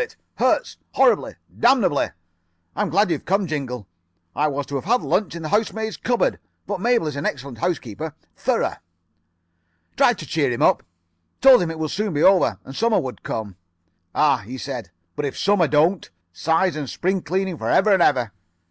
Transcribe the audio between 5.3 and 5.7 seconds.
in the